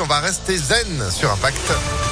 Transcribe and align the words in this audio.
on 0.00 0.06
va 0.06 0.20
rester 0.20 0.56
zen 0.56 1.10
sur 1.10 1.30
Impact. 1.30 2.07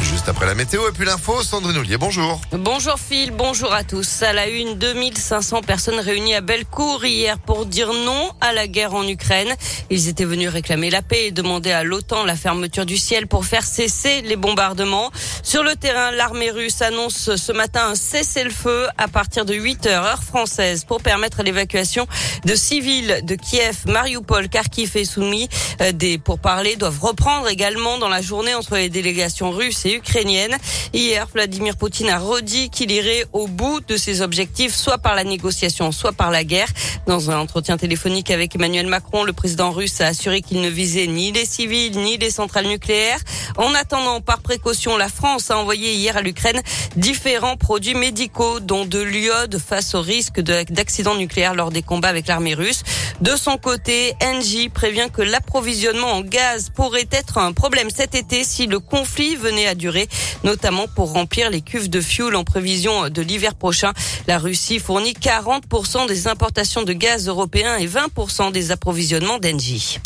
Juste 0.00 0.28
après 0.28 0.46
la 0.46 0.54
météo 0.54 0.88
et 0.88 0.92
puis 0.92 1.04
l'info, 1.04 1.42
Sandrine 1.42 1.76
Ollier, 1.76 1.96
bonjour. 1.96 2.40
Bonjour 2.52 2.98
Phil, 2.98 3.30
bonjour 3.30 3.72
à 3.72 3.84
tous. 3.84 4.22
À 4.22 4.32
la 4.32 4.48
une, 4.48 4.74
2500 4.74 5.62
personnes 5.62 6.00
réunies 6.00 6.34
à 6.34 6.40
Bellecour 6.40 7.04
hier 7.04 7.38
pour 7.38 7.64
dire 7.64 7.92
non 7.92 8.30
à 8.40 8.52
la 8.52 8.66
guerre 8.66 8.94
en 8.94 9.06
Ukraine. 9.06 9.54
Ils 9.90 10.08
étaient 10.08 10.24
venus 10.24 10.48
réclamer 10.48 10.90
la 10.90 11.00
paix 11.00 11.26
et 11.26 11.30
demander 11.30 11.70
à 11.70 11.84
l'OTAN 11.84 12.24
la 12.24 12.36
fermeture 12.36 12.86
du 12.86 12.96
ciel 12.96 13.26
pour 13.26 13.44
faire 13.44 13.64
cesser 13.64 14.22
les 14.22 14.36
bombardements. 14.36 15.10
Sur 15.42 15.62
le 15.62 15.76
terrain, 15.76 16.10
l'armée 16.10 16.50
russe 16.50 16.82
annonce 16.82 17.36
ce 17.36 17.52
matin 17.52 17.88
un 17.90 17.94
cessez-le-feu 17.94 18.88
à 18.98 19.08
partir 19.08 19.44
de 19.44 19.54
8 19.54 19.86
heures 19.86 20.04
heure 20.04 20.22
française 20.22 20.84
pour 20.84 21.02
permettre 21.02 21.42
l'évacuation 21.42 22.06
de 22.44 22.54
civils 22.54 23.20
de 23.22 23.34
Kiev, 23.36 23.84
Mariupol, 23.86 24.48
Kharkiv 24.48 24.96
et 24.96 25.04
Soumy. 25.04 25.48
Euh, 25.80 25.92
des 25.92 26.18
pourparlers 26.18 26.76
doivent 26.76 27.00
reprendre 27.00 27.48
également 27.48 27.98
dans 27.98 28.08
la 28.08 28.22
journée 28.22 28.54
entre 28.54 28.76
les 28.76 28.88
délégations 28.88 29.50
russes 29.50 29.83
et 29.86 29.94
ukrainienne. 29.94 30.56
Hier, 30.92 31.26
Vladimir 31.32 31.76
Poutine 31.76 32.08
a 32.08 32.18
redit 32.18 32.70
qu'il 32.70 32.90
irait 32.90 33.24
au 33.32 33.46
bout 33.46 33.80
de 33.80 33.96
ses 33.96 34.22
objectifs, 34.22 34.74
soit 34.74 34.98
par 34.98 35.14
la 35.14 35.24
négociation, 35.24 35.92
soit 35.92 36.12
par 36.12 36.30
la 36.30 36.44
guerre. 36.44 36.68
Dans 37.06 37.30
un 37.30 37.38
entretien 37.38 37.76
téléphonique 37.76 38.30
avec 38.30 38.54
Emmanuel 38.54 38.86
Macron, 38.86 39.24
le 39.24 39.32
président 39.32 39.70
russe 39.70 40.00
a 40.00 40.06
assuré 40.06 40.40
qu'il 40.40 40.60
ne 40.60 40.68
visait 40.68 41.06
ni 41.06 41.32
les 41.32 41.46
civils 41.46 41.98
ni 41.98 42.16
les 42.16 42.30
centrales 42.30 42.66
nucléaires. 42.66 43.20
En 43.56 43.74
attendant, 43.74 44.20
par 44.20 44.40
précaution, 44.40 44.96
la 44.96 45.08
France 45.08 45.50
a 45.50 45.58
envoyé 45.58 45.94
hier 45.94 46.16
à 46.16 46.22
l'Ukraine 46.22 46.60
différents 46.96 47.56
produits 47.56 47.94
médicaux, 47.94 48.60
dont 48.60 48.84
de 48.84 49.00
l'iode 49.00 49.58
face 49.58 49.94
au 49.94 50.00
risque 50.00 50.40
d'accident 50.40 51.14
nucléaire 51.14 51.54
lors 51.54 51.70
des 51.70 51.82
combats 51.82 52.08
avec 52.08 52.26
l'armée 52.26 52.54
russe. 52.54 52.82
De 53.20 53.36
son 53.36 53.58
côté, 53.58 54.14
Engie 54.22 54.68
prévient 54.68 55.08
que 55.12 55.22
l'approvisionnement 55.22 56.12
en 56.12 56.20
gaz 56.20 56.70
pourrait 56.74 57.08
être 57.12 57.38
un 57.38 57.52
problème 57.52 57.88
cet 57.90 58.14
été 58.14 58.44
si 58.44 58.66
le 58.66 58.80
conflit 58.80 59.36
venait 59.36 59.66
à 59.66 59.74
durer, 59.74 60.08
notamment 60.42 60.86
pour 60.88 61.12
remplir 61.12 61.50
les 61.50 61.60
cuves 61.60 61.88
de 61.88 62.00
fuel 62.00 62.34
en 62.34 62.44
prévision 62.44 63.08
de 63.08 63.22
l'hiver 63.22 63.54
prochain. 63.54 63.92
La 64.26 64.38
Russie 64.38 64.78
fournit 64.78 65.12
40% 65.12 66.08
des 66.08 66.26
importations 66.26 66.82
de 66.82 66.92
gaz 66.92 67.28
européen 67.28 67.76
et 67.76 67.86
20% 67.86 68.52
des 68.52 68.72
approvisionnements 68.72 69.38
d'Engie. 69.38 70.00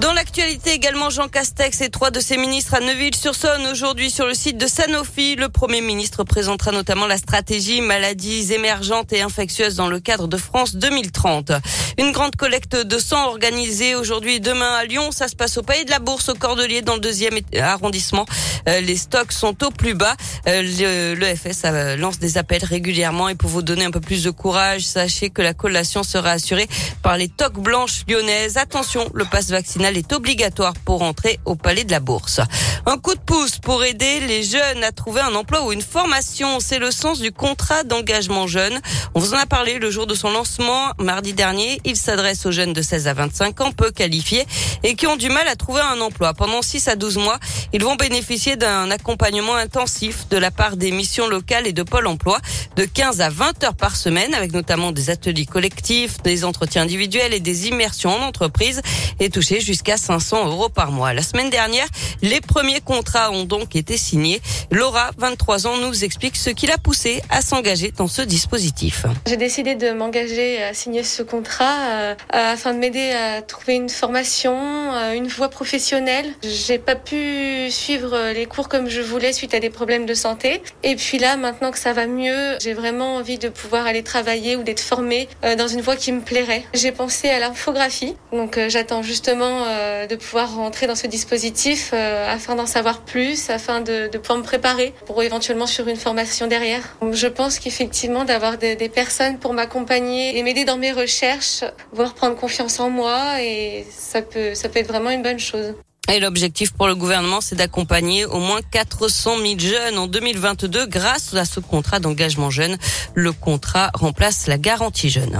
Dans 0.00 0.14
l'actualité 0.14 0.72
également, 0.72 1.10
Jean 1.10 1.28
Castex 1.28 1.82
et 1.82 1.90
trois 1.90 2.10
de 2.10 2.20
ses 2.20 2.38
ministres 2.38 2.72
à 2.72 2.80
Neuville-sur-Saône 2.80 3.66
aujourd'hui 3.70 4.10
sur 4.10 4.26
le 4.26 4.32
site 4.32 4.56
de 4.56 4.66
Sanofi. 4.66 5.36
Le 5.36 5.50
Premier 5.50 5.82
ministre 5.82 6.24
présentera 6.24 6.72
notamment 6.72 7.06
la 7.06 7.18
stratégie 7.18 7.82
maladies 7.82 8.50
émergentes 8.54 9.12
et 9.12 9.20
infectieuses 9.20 9.76
dans 9.76 9.88
le 9.88 10.00
cadre 10.00 10.26
de 10.26 10.38
France 10.38 10.74
2030. 10.76 11.52
Une 11.98 12.12
grande 12.12 12.34
collecte 12.34 12.76
de 12.76 12.98
sang 12.98 13.26
organisée 13.26 13.94
aujourd'hui 13.94 14.36
et 14.36 14.40
demain 14.40 14.74
à 14.74 14.86
Lyon. 14.86 15.10
Ça 15.12 15.28
se 15.28 15.36
passe 15.36 15.58
au 15.58 15.62
Pays 15.62 15.84
de 15.84 15.90
la 15.90 15.98
Bourse, 15.98 16.30
au 16.30 16.34
Cordelier, 16.34 16.80
dans 16.80 16.94
le 16.94 17.00
deuxième 17.00 17.34
arrondissement. 17.60 18.24
Euh, 18.68 18.80
les 18.80 18.96
stocks 18.96 19.32
sont 19.32 19.62
au 19.64 19.70
plus 19.70 19.92
bas. 19.92 20.16
Euh, 20.48 21.14
le, 21.14 21.36
FS 21.36 21.64
lance 21.98 22.18
des 22.18 22.38
appels 22.38 22.64
régulièrement 22.64 23.28
et 23.28 23.34
pour 23.34 23.50
vous 23.50 23.60
donner 23.60 23.84
un 23.84 23.90
peu 23.90 24.00
plus 24.00 24.24
de 24.24 24.30
courage, 24.30 24.80
sachez 24.80 25.28
que 25.28 25.42
la 25.42 25.52
collation 25.52 26.02
sera 26.02 26.30
assurée 26.30 26.68
par 27.02 27.18
les 27.18 27.28
toques 27.28 27.60
blanches 27.60 28.04
lyonnaises. 28.08 28.56
Attention, 28.56 29.06
le 29.12 29.26
passe 29.26 29.50
vaccinal 29.50 29.89
est 29.96 30.12
obligatoire 30.12 30.74
pour 30.84 31.02
entrer 31.02 31.38
au 31.44 31.54
Palais 31.54 31.84
de 31.84 31.90
la 31.90 32.00
Bourse. 32.00 32.40
Un 32.86 32.98
coup 32.98 33.14
de 33.14 33.20
pouce 33.20 33.58
pour 33.58 33.84
aider 33.84 34.20
les 34.20 34.42
jeunes 34.42 34.82
à 34.84 34.92
trouver 34.92 35.20
un 35.20 35.34
emploi 35.34 35.64
ou 35.64 35.72
une 35.72 35.82
formation. 35.82 36.60
C'est 36.60 36.78
le 36.78 36.90
sens 36.90 37.20
du 37.20 37.32
contrat 37.32 37.84
d'engagement 37.84 38.46
jeune. 38.46 38.80
On 39.14 39.20
vous 39.20 39.34
en 39.34 39.38
a 39.38 39.46
parlé 39.46 39.78
le 39.78 39.90
jour 39.90 40.06
de 40.06 40.14
son 40.14 40.30
lancement, 40.30 40.92
mardi 40.98 41.32
dernier. 41.32 41.80
Il 41.84 41.96
s'adresse 41.96 42.46
aux 42.46 42.52
jeunes 42.52 42.72
de 42.72 42.82
16 42.82 43.08
à 43.08 43.14
25 43.14 43.60
ans, 43.60 43.72
peu 43.72 43.90
qualifiés 43.90 44.46
et 44.82 44.94
qui 44.94 45.06
ont 45.06 45.16
du 45.16 45.28
mal 45.28 45.46
à 45.48 45.56
trouver 45.56 45.80
un 45.80 46.00
emploi. 46.00 46.34
Pendant 46.34 46.62
6 46.62 46.88
à 46.88 46.96
12 46.96 47.18
mois, 47.18 47.38
ils 47.72 47.82
vont 47.82 47.96
bénéficier 47.96 48.56
d'un 48.56 48.90
accompagnement 48.90 49.56
intensif 49.56 50.28
de 50.28 50.36
la 50.36 50.50
part 50.50 50.76
des 50.76 50.90
missions 50.90 51.28
locales 51.28 51.66
et 51.66 51.72
de 51.72 51.82
Pôle 51.82 52.06
emploi 52.06 52.38
de 52.76 52.84
15 52.84 53.20
à 53.20 53.30
20 53.30 53.64
heures 53.64 53.74
par 53.74 53.96
semaine 53.96 54.34
avec 54.34 54.52
notamment 54.52 54.92
des 54.92 55.10
ateliers 55.10 55.46
collectifs, 55.46 56.22
des 56.22 56.44
entretiens 56.44 56.82
individuels 56.82 57.34
et 57.34 57.40
des 57.40 57.68
immersions 57.68 58.10
en 58.10 58.22
entreprise 58.22 58.82
et 59.18 59.30
toucher 59.30 59.60
jusqu'à 59.60 59.79
jusqu'à 59.80 59.96
500 59.96 60.46
euros 60.46 60.68
par 60.68 60.92
mois. 60.92 61.14
La 61.14 61.22
semaine 61.22 61.48
dernière, 61.48 61.86
les 62.20 62.42
premiers 62.42 62.82
contrats 62.82 63.30
ont 63.30 63.44
donc 63.44 63.76
été 63.76 63.96
signés. 63.96 64.42
Laura, 64.70 65.10
23 65.16 65.66
ans, 65.66 65.78
nous 65.78 66.04
explique 66.04 66.36
ce 66.36 66.50
qui 66.50 66.66
l'a 66.66 66.76
poussé 66.76 67.22
à 67.30 67.40
s'engager 67.40 67.90
dans 67.96 68.06
ce 68.06 68.20
dispositif. 68.20 69.06
J'ai 69.26 69.38
décidé 69.38 69.76
de 69.76 69.92
m'engager 69.92 70.62
à 70.62 70.74
signer 70.74 71.02
ce 71.02 71.22
contrat 71.22 71.78
euh, 71.92 72.14
afin 72.28 72.74
de 72.74 72.78
m'aider 72.78 73.12
à 73.12 73.40
trouver 73.40 73.76
une 73.76 73.88
formation, 73.88 74.54
euh, 74.92 75.14
une 75.14 75.28
voie 75.28 75.48
professionnelle. 75.48 76.26
J'ai 76.42 76.78
pas 76.78 76.94
pu 76.94 77.70
suivre 77.70 78.32
les 78.34 78.44
cours 78.44 78.68
comme 78.68 78.90
je 78.90 79.00
voulais 79.00 79.32
suite 79.32 79.54
à 79.54 79.60
des 79.60 79.70
problèmes 79.70 80.04
de 80.04 80.12
santé. 80.12 80.62
Et 80.82 80.94
puis 80.94 81.16
là, 81.16 81.38
maintenant 81.38 81.70
que 81.70 81.78
ça 81.78 81.94
va 81.94 82.06
mieux, 82.06 82.58
j'ai 82.60 82.74
vraiment 82.74 83.16
envie 83.16 83.38
de 83.38 83.48
pouvoir 83.48 83.86
aller 83.86 84.02
travailler 84.02 84.56
ou 84.56 84.62
d'être 84.62 84.80
formée 84.80 85.26
euh, 85.42 85.56
dans 85.56 85.68
une 85.68 85.80
voie 85.80 85.96
qui 85.96 86.12
me 86.12 86.20
plairait. 86.20 86.64
J'ai 86.74 86.92
pensé 86.92 87.30
à 87.30 87.38
l'infographie, 87.38 88.14
donc 88.30 88.58
j'attends 88.68 89.02
justement 89.02 89.59
euh, 89.66 90.06
de 90.06 90.16
pouvoir 90.16 90.54
rentrer 90.54 90.86
dans 90.86 90.94
ce 90.94 91.06
dispositif 91.06 91.90
euh, 91.92 92.32
afin 92.32 92.54
d'en 92.54 92.66
savoir 92.66 93.00
plus, 93.00 93.50
afin 93.50 93.80
de, 93.80 94.08
pouvoir 94.18 94.38
me 94.38 94.44
préparer 94.44 94.94
pour 95.06 95.22
éventuellement 95.22 95.66
sur 95.66 95.88
une 95.88 95.96
formation 95.96 96.46
derrière. 96.46 96.96
Je 97.12 97.26
pense 97.26 97.58
qu'effectivement 97.58 98.24
d'avoir 98.24 98.58
des, 98.58 98.76
personnes 98.88 99.38
pour 99.38 99.52
m'accompagner 99.52 100.36
et 100.36 100.42
m'aider 100.42 100.64
dans 100.64 100.76
mes 100.76 100.92
recherches, 100.92 101.64
voire 101.92 102.14
prendre 102.14 102.36
confiance 102.36 102.80
en 102.80 102.90
moi 102.90 103.40
et 103.42 103.86
ça 103.90 104.22
peut, 104.22 104.54
ça 104.54 104.68
peut 104.68 104.78
être 104.78 104.88
vraiment 104.88 105.10
une 105.10 105.22
bonne 105.22 105.38
chose. 105.38 105.74
Et 106.12 106.18
l'objectif 106.18 106.72
pour 106.72 106.88
le 106.88 106.96
gouvernement, 106.96 107.40
c'est 107.40 107.54
d'accompagner 107.54 108.24
au 108.24 108.40
moins 108.40 108.60
400 108.72 109.36
000 109.36 109.58
jeunes 109.58 109.96
en 109.96 110.08
2022 110.08 110.86
grâce 110.86 111.34
à 111.34 111.44
ce 111.44 111.60
contrat 111.60 112.00
d'engagement 112.00 112.50
jeune. 112.50 112.76
Le 113.14 113.32
contrat 113.32 113.90
remplace 113.94 114.48
la 114.48 114.58
garantie 114.58 115.08
jeune. 115.08 115.38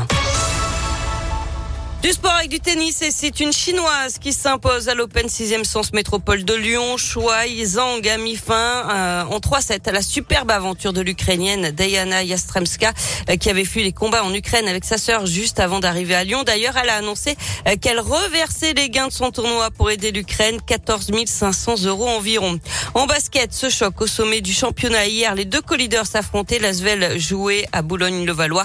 Du 2.02 2.12
sport 2.12 2.32
avec 2.32 2.48
du 2.48 2.60
tennis 2.60 3.02
et 3.02 3.10
c'est 3.10 3.40
une 3.40 3.52
chinoise 3.52 4.16
qui 4.18 4.32
s'impose 4.32 4.88
à 4.88 4.94
l'Open 4.94 5.26
6e 5.26 5.64
Sens 5.64 5.92
Métropole 5.92 6.46
de 6.46 6.54
Lyon. 6.54 6.96
Shuai 6.96 7.62
Zhang 7.62 8.08
a 8.08 8.16
mis 8.16 8.36
fin 8.36 8.54
euh, 8.54 9.24
en 9.24 9.38
3-7 9.38 9.86
à 9.86 9.92
la 9.92 10.00
superbe 10.00 10.50
aventure 10.50 10.94
de 10.94 11.02
l'Ukrainienne 11.02 11.72
Diana 11.72 12.22
Yastremska 12.22 12.94
euh, 13.28 13.36
qui 13.36 13.50
avait 13.50 13.66
fui 13.66 13.82
les 13.82 13.92
combats 13.92 14.24
en 14.24 14.32
Ukraine 14.32 14.66
avec 14.66 14.86
sa 14.86 14.96
sœur 14.96 15.26
juste 15.26 15.60
avant 15.60 15.78
d'arriver 15.78 16.14
à 16.14 16.24
Lyon. 16.24 16.42
D'ailleurs, 16.42 16.74
elle 16.82 16.88
a 16.88 16.96
annoncé 16.96 17.36
euh, 17.68 17.76
qu'elle 17.78 18.00
reversait 18.00 18.72
les 18.72 18.88
gains 18.88 19.08
de 19.08 19.12
son 19.12 19.30
tournoi 19.30 19.70
pour 19.70 19.90
aider 19.90 20.10
l'Ukraine, 20.10 20.56
14 20.66 21.10
500 21.26 21.84
euros 21.84 22.08
environ. 22.08 22.58
En 22.94 23.04
basket, 23.04 23.52
ce 23.52 23.68
choc 23.68 24.00
au 24.00 24.06
sommet 24.06 24.40
du 24.40 24.54
championnat 24.54 25.06
hier, 25.06 25.34
les 25.34 25.44
deux 25.44 25.60
co-leaders 25.60 26.06
s'affrontaient. 26.06 26.60
L'Asvel 26.60 27.20
jouait 27.20 27.66
à 27.72 27.82
Boulogne-le-Valois. 27.82 28.64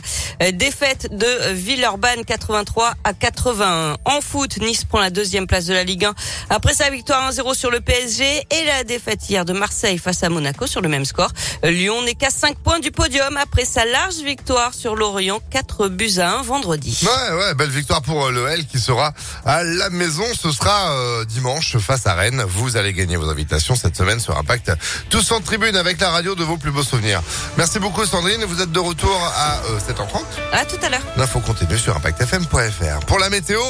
Défaite 0.54 1.10
de 1.12 1.52
Villeurbanne 1.52 2.24
83 2.24 2.94
à 3.04 3.14
81. 3.26 3.98
En 4.06 4.22
foot, 4.22 4.58
Nice 4.58 4.84
prend 4.84 5.00
la 5.00 5.10
deuxième 5.10 5.48
place 5.48 5.66
de 5.66 5.74
la 5.74 5.84
Ligue 5.84 6.06
1 6.06 6.14
après 6.52 6.76
sa 6.76 6.92
victoire 6.92 7.32
1-0 7.32 7.56
sur 7.56 7.72
le 7.72 7.80
PSG 7.80 8.24
et 8.24 8.66
la 8.68 8.84
défaite 8.84 9.28
hier 9.28 9.46
de 9.46 9.54
Marseille 9.54 9.98
face 9.98 10.22
à 10.22 10.30
Monaco 10.30 10.68
sur 10.68 10.82
le 10.82 10.90
même 10.90 11.06
score. 11.06 11.32
Lyon 11.64 12.04
n'est 12.04 12.14
qu'à 12.14 12.30
5 12.30 12.56
points 12.60 12.80
du 12.80 12.92
podium 12.92 13.36
après 13.38 13.66
sa 13.66 13.84
large 13.86 14.18
victoire 14.18 14.76
sur 14.76 14.96
l'Orient, 14.96 15.40
4 15.50 15.88
buts 15.88 16.20
à 16.20 16.38
1 16.38 16.44
vendredi. 16.44 17.00
Ouais, 17.02 17.36
ouais, 17.36 17.54
belle 17.56 17.72
victoire 17.72 18.04
pour 18.04 18.26
euh, 18.26 18.32
le 18.32 18.48
L 18.48 18.68
qui 18.68 18.80
sera 18.80 19.12
à 19.44 19.64
la 19.64 19.90
maison. 19.90 20.26
Ce 20.40 20.52
sera 20.52 20.92
euh, 20.92 21.26
dimanche 21.26 21.78
face 21.80 22.06
à 22.06 22.14
Rennes. 22.14 22.44
Vous 22.48 22.78
allez 22.78 22.94
gagner 22.94 23.16
vos 23.16 23.30
invitations 23.30 23.76
cette 23.76 23.98
semaine 23.98 24.20
sur 24.20 24.38
Impact. 24.38 24.72
Tous 25.10 25.32
en 25.32 25.42
tribune 25.42 25.76
avec 25.76 26.00
la 26.00 26.12
radio 26.12 26.36
de 26.36 26.44
vos 26.44 26.58
plus 26.58 26.72
beaux 26.72 26.84
souvenirs. 26.84 27.24
Merci 27.58 27.80
beaucoup 27.80 28.06
Sandrine. 28.06 28.44
Vous 28.46 28.62
êtes 28.62 28.72
de 28.72 28.80
retour 28.80 29.20
à 29.36 29.62
7h30. 29.80 30.20
Euh, 30.54 30.60
à 30.60 30.66
tout 30.66 30.78
à 30.84 30.90
l'heure. 30.90 31.02
L'info 31.18 31.40
continue 31.40 31.80
sur 31.80 31.96
impactfm.fr 31.96 33.06
pour 33.16 33.22
la 33.22 33.30
météo. 33.30 33.62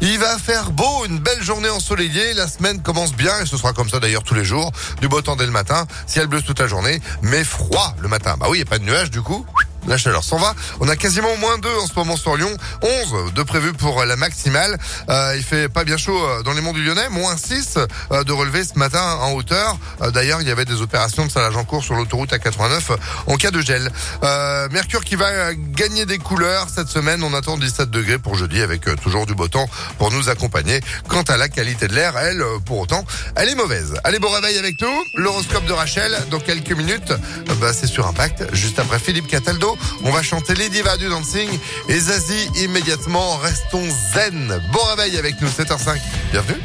Il 0.00 0.18
va 0.18 0.38
faire 0.38 0.72
beau, 0.72 1.04
une 1.06 1.20
belle 1.20 1.40
journée 1.40 1.68
ensoleillée. 1.68 2.34
La 2.34 2.48
semaine 2.48 2.82
commence 2.82 3.12
bien 3.12 3.38
et 3.40 3.46
ce 3.46 3.56
sera 3.56 3.72
comme 3.72 3.88
ça 3.88 4.00
d'ailleurs 4.00 4.24
tous 4.24 4.34
les 4.34 4.44
jours. 4.44 4.72
Du 5.00 5.06
beau 5.06 5.22
temps 5.22 5.36
dès 5.36 5.46
le 5.46 5.52
matin, 5.52 5.86
ciel 6.08 6.26
bleu 6.26 6.42
toute 6.42 6.58
la 6.58 6.66
journée, 6.66 7.00
mais 7.22 7.44
froid 7.44 7.94
le 8.00 8.08
matin. 8.08 8.34
Bah 8.40 8.46
oui, 8.50 8.58
il 8.58 8.62
n'y 8.62 8.66
a 8.66 8.70
pas 8.70 8.80
de 8.80 8.84
nuages 8.84 9.12
du 9.12 9.22
coup 9.22 9.46
la 9.86 9.96
chaleur 9.96 10.24
s'en 10.24 10.38
va. 10.38 10.54
On 10.80 10.88
a 10.88 10.96
quasiment 10.96 11.36
moins 11.36 11.58
2 11.58 11.68
en 11.82 11.86
ce 11.86 11.94
moment 11.94 12.16
sur 12.16 12.36
Lyon, 12.36 12.54
11 12.82 13.32
de 13.32 13.42
prévu 13.42 13.72
pour 13.72 14.04
la 14.04 14.16
maximale. 14.16 14.78
Euh, 15.08 15.34
il 15.36 15.42
fait 15.42 15.68
pas 15.68 15.84
bien 15.84 15.96
chaud 15.96 16.18
euh, 16.18 16.42
dans 16.42 16.52
les 16.52 16.60
monts 16.60 16.72
du 16.72 16.84
Lyonnais, 16.84 17.08
moins 17.10 17.36
6 17.36 17.78
euh, 18.12 18.24
de 18.24 18.32
relevé 18.32 18.64
ce 18.64 18.78
matin 18.78 19.18
en 19.20 19.32
hauteur. 19.32 19.78
Euh, 20.02 20.10
d'ailleurs, 20.10 20.40
il 20.40 20.48
y 20.48 20.50
avait 20.50 20.64
des 20.64 20.80
opérations 20.80 21.26
de 21.26 21.30
salage 21.30 21.56
en 21.56 21.64
cours 21.64 21.84
sur 21.84 21.94
l'autoroute 21.94 22.32
A89 22.32 22.96
en 23.26 23.36
cas 23.36 23.50
de 23.50 23.60
gel. 23.60 23.90
Mercure 24.70 25.04
qui 25.04 25.16
va 25.16 25.54
gagner 25.54 26.06
des 26.06 26.18
couleurs 26.18 26.68
cette 26.74 26.88
semaine. 26.88 27.22
On 27.22 27.34
attend 27.34 27.56
17 27.56 27.90
degrés 27.90 28.18
pour 28.18 28.34
jeudi 28.34 28.60
avec 28.60 28.84
toujours 29.00 29.26
du 29.26 29.34
beau 29.34 29.48
temps 29.48 29.68
pour 29.98 30.10
nous 30.10 30.28
accompagner. 30.28 30.80
Quant 31.08 31.22
à 31.22 31.36
la 31.36 31.48
qualité 31.48 31.88
de 31.88 31.94
l'air, 31.94 32.16
elle, 32.18 32.42
pour 32.64 32.78
autant, 32.78 33.04
elle 33.36 33.48
est 33.48 33.54
mauvaise. 33.54 33.94
Allez, 34.04 34.18
bon 34.18 34.30
réveil 34.30 34.58
avec 34.58 34.80
nous. 34.80 35.04
L'horoscope 35.14 35.64
de 35.66 35.72
Rachel 35.72 36.16
dans 36.30 36.40
quelques 36.40 36.72
minutes. 36.72 37.12
Bah, 37.60 37.72
c'est 37.72 37.86
sur 37.86 38.06
Impact, 38.06 38.54
juste 38.54 38.78
après 38.78 38.98
Philippe 38.98 39.26
Cataldo. 39.26 39.67
On 40.04 40.10
va 40.10 40.22
chanter 40.22 40.54
les 40.54 40.68
divas 40.68 40.96
du 40.96 41.08
dancing 41.08 41.48
et 41.88 41.98
Zazie 41.98 42.48
immédiatement. 42.62 43.36
Restons 43.38 43.86
zen. 44.14 44.60
Bon 44.72 44.84
réveil 44.96 45.18
avec 45.18 45.40
nous, 45.40 45.48
7h05. 45.48 45.98
Bienvenue. 46.32 46.60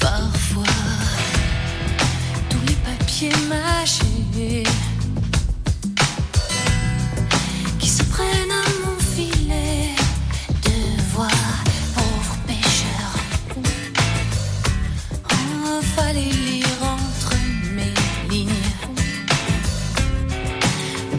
Parfois, 0.00 0.64
tous 2.50 2.60
les 2.66 2.74
papiers. 2.74 2.94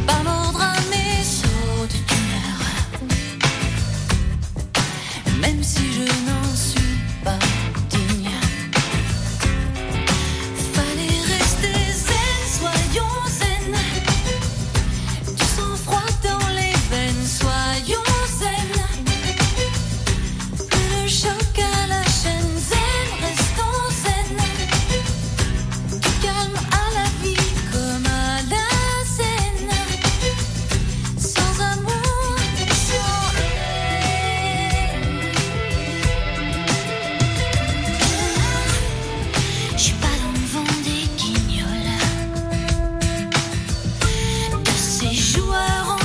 Vamos. 0.08 0.45
joueurs 45.16 46.05